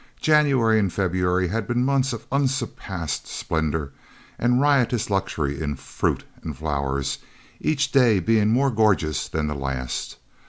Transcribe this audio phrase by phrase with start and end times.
[0.19, 3.91] January and February had been months of unsurpassed splendour
[4.39, 7.19] and riotous luxury in fruit and flowers,
[7.59, 10.17] each day being more gorgeous than the last.